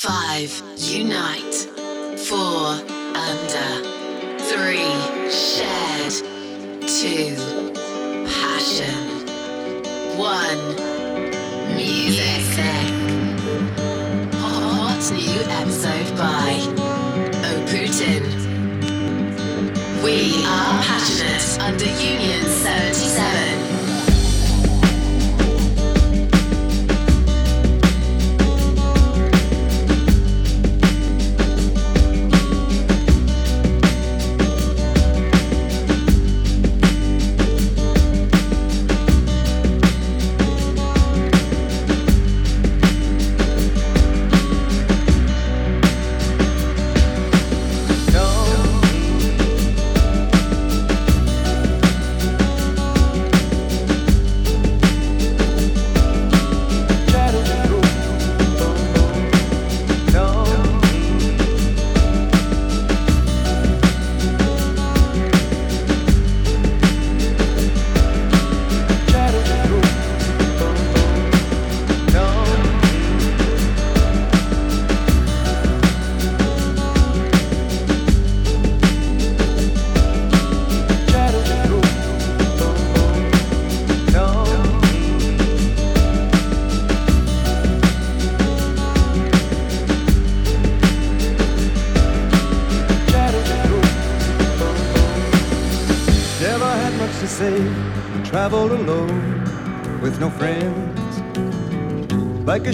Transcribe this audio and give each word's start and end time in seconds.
Five, 0.00 0.62
unite. 0.76 1.54
Four, 2.28 2.78
under. 3.18 3.70
Three, 4.46 4.94
shared. 5.28 6.14
Two, 6.86 7.34
passion. 8.30 9.26
One, 10.16 10.76
music. 11.74 12.46
Hot 14.38 15.02
new 15.10 15.40
episode 15.50 16.16
by 16.16 16.60
O 17.42 17.64
Putin. 17.66 18.22
We 20.04 20.44
are 20.46 20.80
passionate 20.84 21.60
under 21.60 21.86
Union 21.86 22.44
77. 22.44 23.47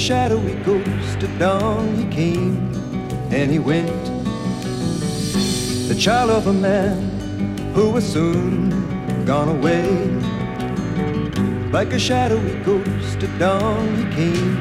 Shadowy 0.05 0.55
ghost 0.67 1.23
at 1.23 1.39
dawn 1.39 1.97
he 1.97 2.05
came 2.15 2.57
and 3.31 3.51
he 3.51 3.59
went. 3.59 4.05
The 5.89 5.97
child 5.99 6.29
of 6.29 6.47
a 6.47 6.53
man 6.53 6.99
who 7.73 7.89
was 7.89 8.05
soon 8.05 8.69
gone 9.25 9.49
away. 9.49 9.89
Like 11.73 11.95
a 11.95 11.99
shadowy 11.99 12.53
ghost 12.65 13.23
at 13.23 13.39
dawn 13.39 13.97
he 13.97 14.05
came 14.15 14.57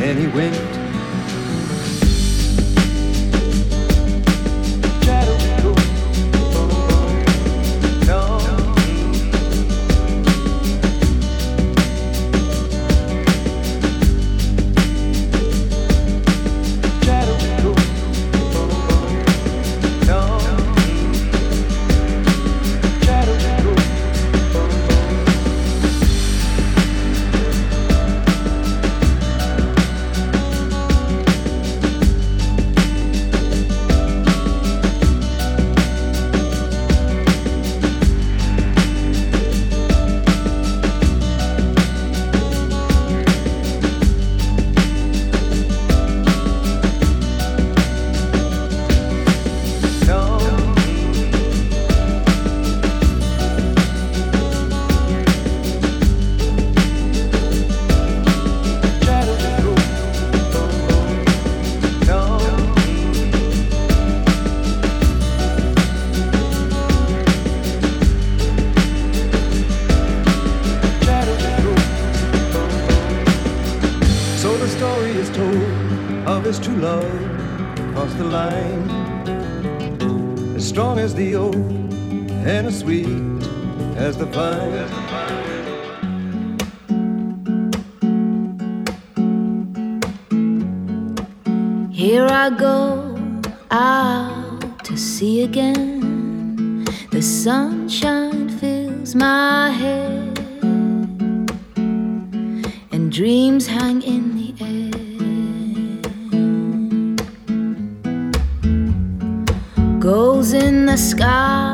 and 0.00 0.18
he 0.18 0.28
went. 0.28 0.81
dreams 103.22 103.68
hang 103.68 104.02
in 104.02 104.24
the 104.36 104.50
air. 104.68 104.90
Goals 110.00 110.52
in 110.52 110.86
the 110.86 110.96
sky 110.96 111.72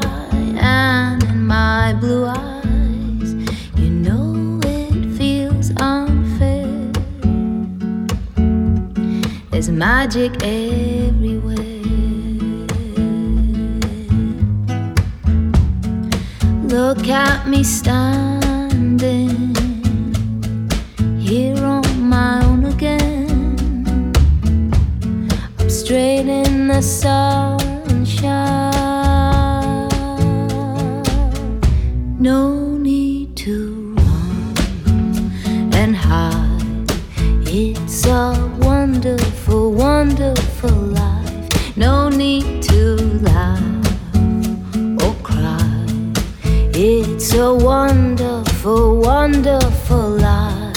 and 0.59 1.23
in 1.23 1.47
my 1.47 1.95
blue 1.95 2.27
eyes, 2.27 3.33
you 3.77 3.89
know 3.89 4.61
it 4.63 5.17
feels 5.17 5.71
unfair. 5.81 6.93
There's 9.51 9.71
magic 9.71 10.33
everywhere. 10.43 11.57
Look 16.65 17.09
at 17.09 17.49
me 17.49 17.65
stand 17.65 18.38
the 26.79 26.83
sunshine. 26.83 28.29
No 32.21 32.77
need 32.77 33.37
to 33.37 33.95
run 33.97 35.73
and 35.75 35.97
hide. 35.97 36.93
It's 37.49 38.07
a 38.07 38.33
wonderful, 38.61 39.73
wonderful 39.73 40.71
life. 40.71 41.77
No 41.77 42.09
need 42.11 42.63
to 42.71 42.85
lie 43.27 43.83
or 45.03 45.15
cry. 45.25 45.85
It's 46.75 47.35
a 47.35 47.53
wonderful, 47.55 49.01
wonderful 49.01 50.11
life. 50.11 50.77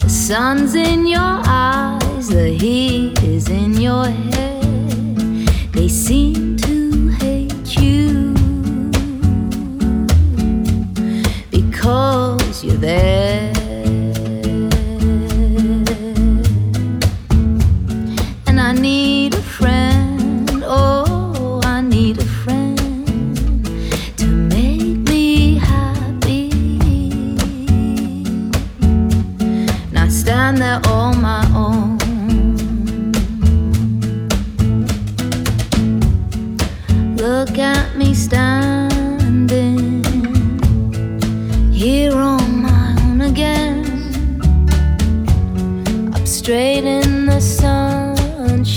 The 0.00 0.08
Sun's 0.08 0.74
in 0.74 1.06
your 1.06 1.36
eyes, 1.46 2.28
the 2.28 2.48
heat 2.48 3.15
cause 3.46 3.78
you're 3.78 4.06
there. 4.06 4.45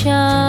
Sunshine. 0.10 0.49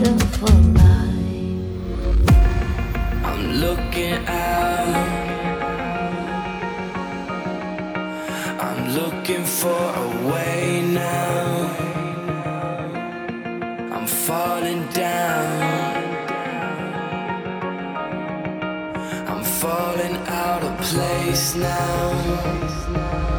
wonderful 0.00 0.48
life. 0.72 1.60
I'm 3.24 3.42
looking 3.64 4.14
out. 4.26 5.08
I'm 8.66 8.80
looking 8.94 9.44
for 9.44 9.82
a 10.04 10.08
way 10.30 10.82
now. 10.82 11.76
I'm 13.94 14.06
falling 14.06 14.86
down. 14.88 16.00
I'm 19.28 19.44
falling 19.44 20.16
out 20.26 20.62
of 20.62 20.78
place 20.80 21.54
now. 21.56 23.29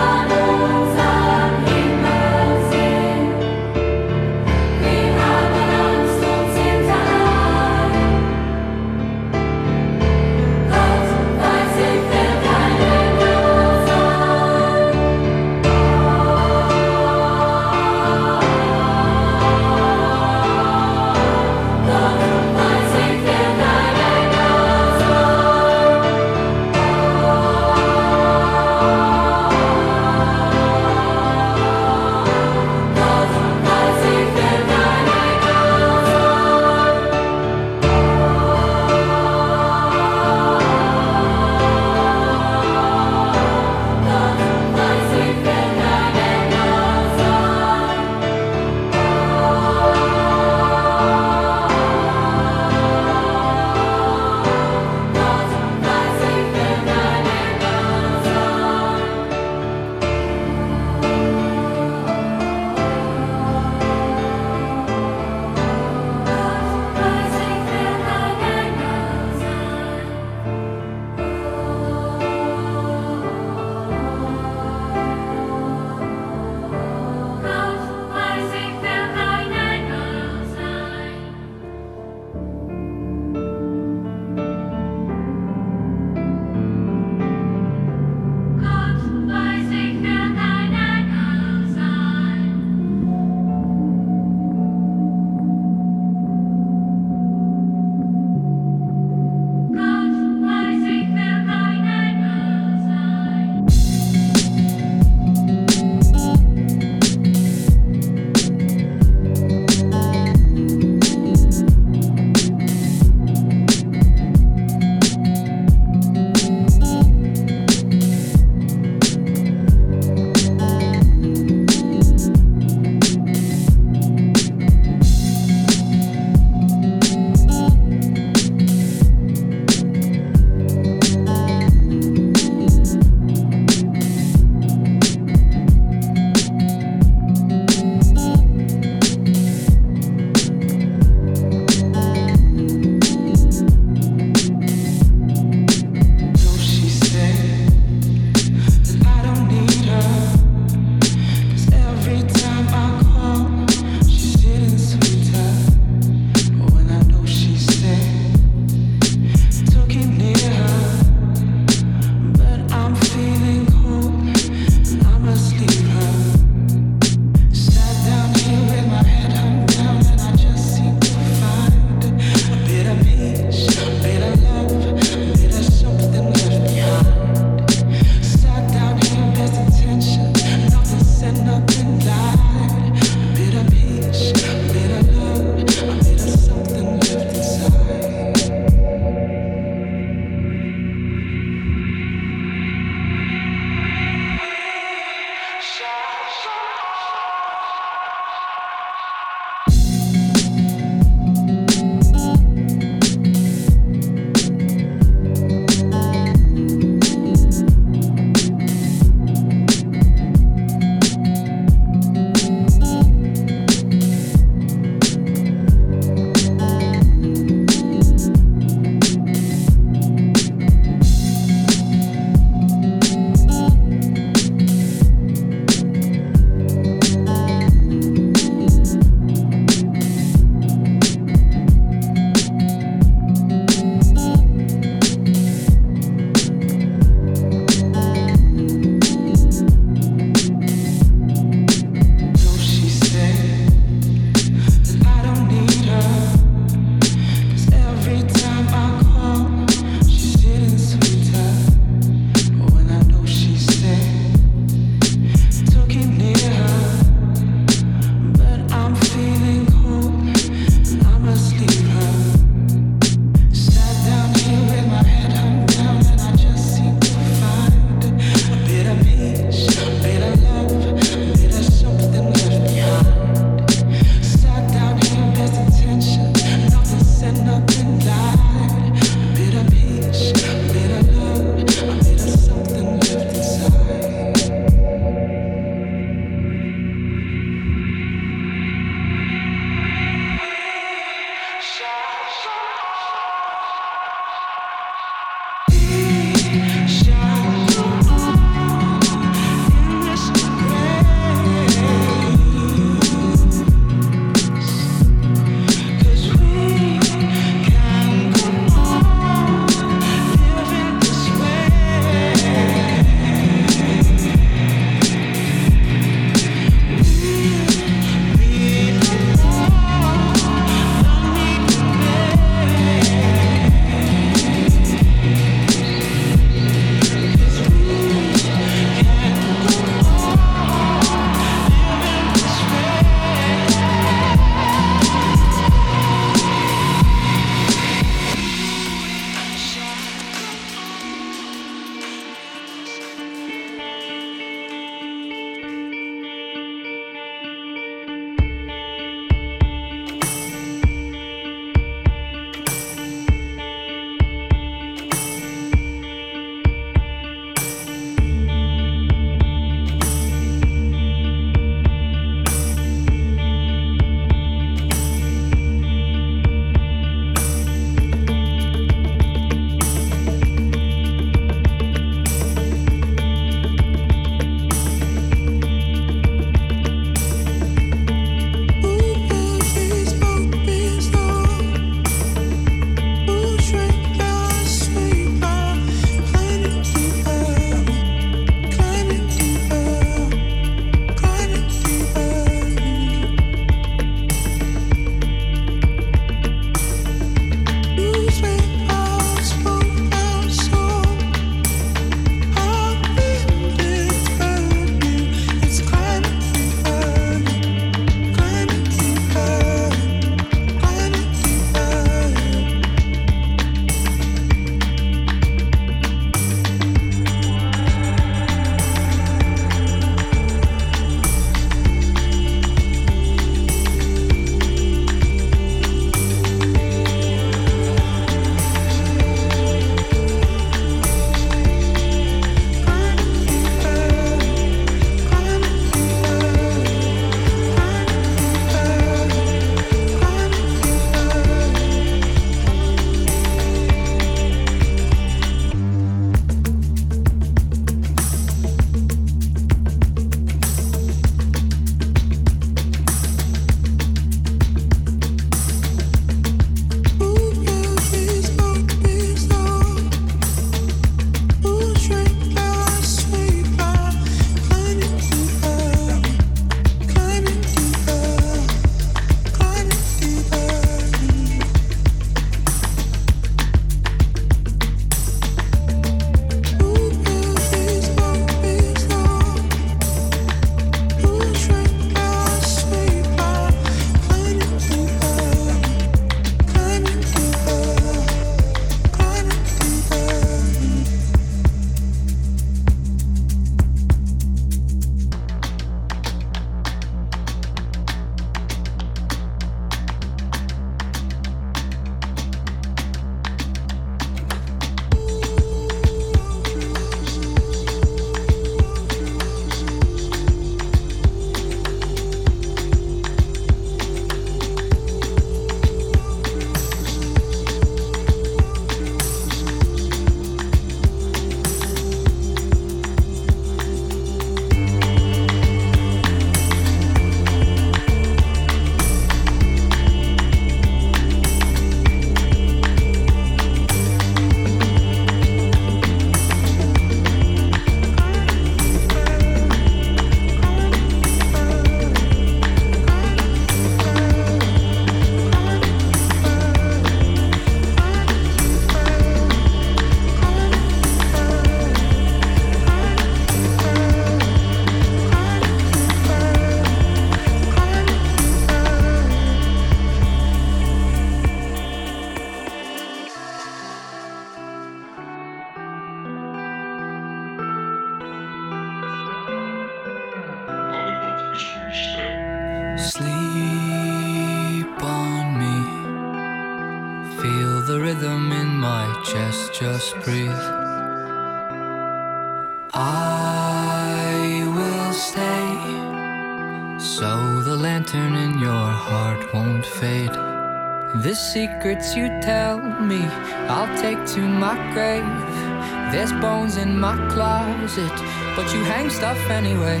My 597.00 597.16
closet, 597.30 598.12
but 598.54 598.72
you 598.74 598.84
hang 598.84 599.08
stuff 599.08 599.38
anyway. 599.48 600.00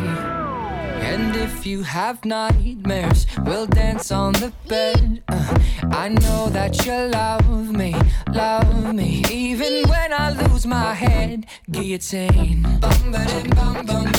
And 1.00 1.34
if 1.34 1.64
you 1.64 1.82
have 1.82 2.22
nightmares, 2.26 3.26
we'll 3.46 3.66
dance 3.66 4.12
on 4.12 4.34
the 4.34 4.52
bed. 4.68 5.22
Uh, 5.28 5.58
I 5.92 6.08
know 6.08 6.50
that 6.50 6.84
you 6.84 6.92
love 6.92 7.70
me, 7.70 7.94
love 8.32 8.94
me, 8.94 9.24
even 9.30 9.88
when 9.88 10.12
I 10.12 10.30
lose 10.42 10.66
my 10.66 10.92
head. 10.92 11.46
Guillotine. 11.70 12.62
Bum, 12.80 13.12
bum, 13.12 13.50
bum, 13.56 13.86
bum, 13.86 14.12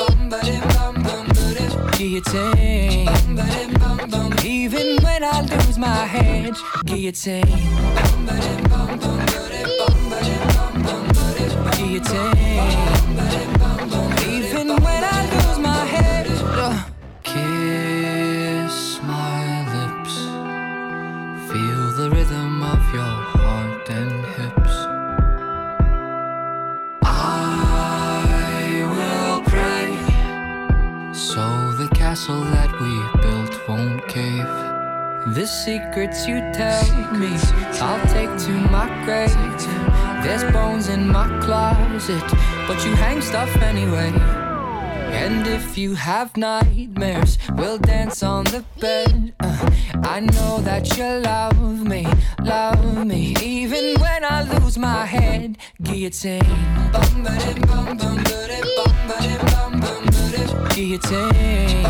bum, 0.00 0.28
bum. 0.28 1.26
Guillotine. 1.96 3.06
Bum, 3.78 4.10
bum. 4.10 4.34
Even 4.44 4.96
when 5.04 5.22
I 5.22 5.40
lose 5.42 5.78
my 5.78 6.04
head. 6.04 6.54
Guillotine. 6.84 7.46
Bum, 7.46 8.26
bum, 8.26 8.98
bum, 8.98 9.43
ba-dim. 12.00 12.34
Guillotine. 13.14 13.53
The 35.44 35.48
secrets 35.48 36.26
you 36.26 36.40
tell 36.54 37.12
me, 37.12 37.28
I'll 37.78 38.00
take 38.06 38.32
to 38.46 38.52
my 38.72 38.88
grave. 39.04 39.28
There's 40.24 40.42
bones 40.50 40.88
in 40.88 41.06
my 41.06 41.28
closet, 41.42 42.24
but 42.66 42.82
you 42.82 42.94
hang 42.94 43.20
stuff 43.20 43.54
anyway. 43.56 44.10
And 45.12 45.46
if 45.46 45.76
you 45.76 45.96
have 45.96 46.34
nightmares, 46.38 47.36
we'll 47.56 47.76
dance 47.76 48.22
on 48.22 48.44
the 48.44 48.64
bed. 48.80 49.34
Uh, 49.38 49.70
I 50.02 50.20
know 50.20 50.60
that 50.60 50.96
you 50.96 51.04
love 51.04 51.60
me, 51.86 52.06
love 52.42 53.06
me, 53.06 53.36
even 53.42 54.00
when 54.00 54.24
I 54.24 54.44
lose 54.44 54.78
my 54.78 55.04
head. 55.04 55.58
Guillotine. 55.82 56.40
Bum, 56.90 57.22
ba-dim, 57.22 57.60
bum, 57.68 57.98
bum, 57.98 58.16
ba-dim, 58.16 58.66
bum, 58.76 58.96
ba-dim, 59.08 59.46
bum, 59.52 59.73
ba-dim. 60.44 60.68
Guillotine. 60.74 61.86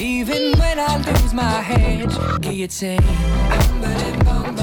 Even 0.00 0.58
when 0.58 0.78
I 0.78 0.96
lose 0.98 1.34
my 1.34 1.60
head. 1.62 2.08
Guillotine. 2.40 3.00
Bum, 4.24 4.54